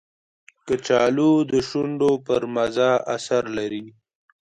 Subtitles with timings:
[0.67, 3.85] کچالو د شونډو پر مزه اثر لري